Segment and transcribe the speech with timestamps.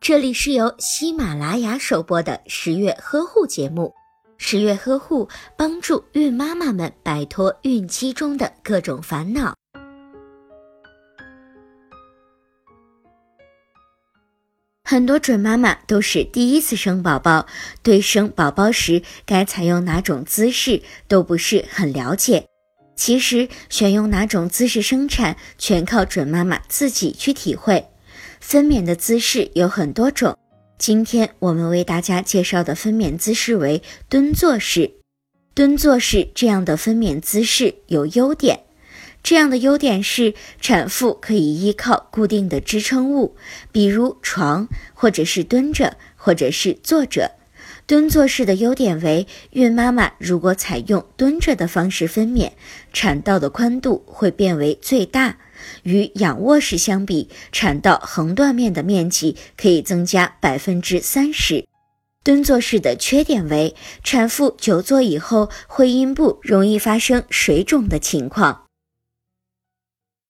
[0.00, 3.94] 这里是由喜马拉雅首播的十月呵护节目。
[4.36, 9.54] 十月呵护帮助孕妈妈们摆脱孕期中的各种烦恼。
[14.84, 17.46] 很多准妈妈都是第一次生宝宝，
[17.82, 22.46] 对生宝宝时该采用哪种姿势都不是很了解。
[22.94, 27.88] 其实，选用哪种姿势生产，全靠准妈妈自己去体会。
[28.46, 30.36] 分娩的姿势有很多种，
[30.76, 34.92] 今天我们为大家介绍的分娩姿势为蹲坐式。
[35.54, 38.60] 蹲坐式这样的分娩姿势有优点，
[39.22, 43.34] 这样的优点是产妇可以依靠固定的支撑物，
[43.72, 47.32] 比如床，或者是蹲着，或者是坐着。
[47.86, 52.52] 蹲坐式的优点为，孕妈妈如果采用蹲着的方式分娩，
[52.92, 55.38] 产道的宽度会变为最大，
[55.82, 61.66] 与仰卧式相比，产道横断面的面积可以增加百分之三十。
[62.22, 68.63] 蹲坐式的缺点为，产妇久坐以后会阴部容易发生水肿的情况。